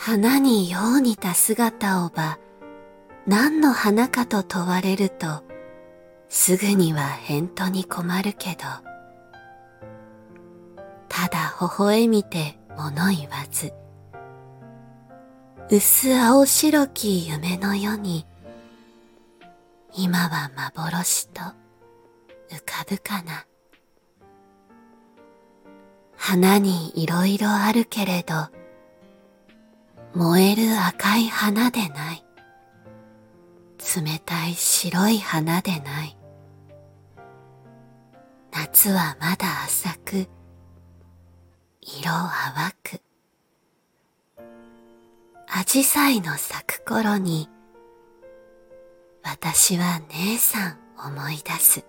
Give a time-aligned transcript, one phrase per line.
[0.00, 2.38] 花によう似た姿をば
[3.26, 5.42] 何の花かと問われると
[6.28, 8.58] すぐには返答に困るけど。
[11.08, 13.72] ただ微笑みて物言わず。
[15.68, 18.24] 薄青白き夢の世に
[19.94, 21.54] 今は幻と浮
[22.64, 23.46] かぶかな。
[26.16, 28.57] 花にいろいろあるけれど
[30.14, 32.24] 燃える赤い花でない。
[33.96, 36.16] 冷たい白い花でない。
[38.52, 40.26] 夏はまだ浅く
[41.80, 43.00] 色淡く。
[45.50, 47.48] アジサイの咲く頃に
[49.22, 51.84] 私は姉さん思い出す。